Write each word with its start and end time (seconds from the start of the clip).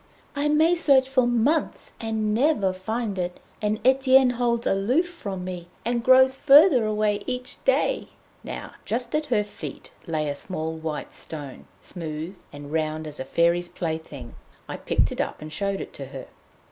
I 0.35 0.47
may 0.47 0.73
search 0.73 1.07
for 1.07 1.27
months, 1.27 1.91
and 1.99 2.33
never 2.33 2.73
find 2.73 3.19
it; 3.19 3.39
and 3.61 3.79
Etienne 3.85 4.31
holds 4.31 4.65
aloof 4.65 5.07
from 5.07 5.45
me, 5.45 5.67
and 5.85 6.03
grows 6.03 6.35
further 6.35 6.87
away 6.87 7.21
each 7.27 7.63
day.' 7.65 8.07
Now 8.43 8.71
just 8.83 9.13
at 9.13 9.27
her 9.27 9.43
feet 9.43 9.91
lay 10.07 10.27
a 10.27 10.33
small 10.35 10.73
white 10.73 11.13
stone, 11.13 11.67
smooth 11.81 12.39
and 12.51 12.73
round 12.73 13.05
as 13.05 13.19
a 13.19 13.23
Fairy's 13.25 13.69
plaything. 13.69 14.33
I 14.67 14.75
picked 14.77 15.11
it 15.11 15.21
up 15.21 15.39
and 15.39 15.53
showed 15.53 15.79
it 15.79 15.93
to 15.93 16.07
her. 16.07 16.25